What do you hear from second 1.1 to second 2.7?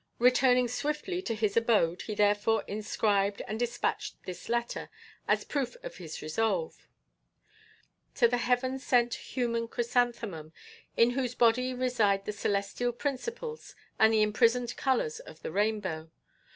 to his abode, he therefore